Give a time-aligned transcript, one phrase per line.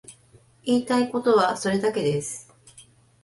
[0.63, 2.51] 言いたいことはそれだけです。